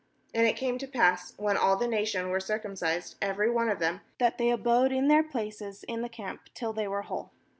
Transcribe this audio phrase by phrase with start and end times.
[0.33, 4.01] 8And it came to pass, when all the nation were circumcised^ every one of them,
[4.17, 7.29] that they abode in their places in the camp, till they were whole.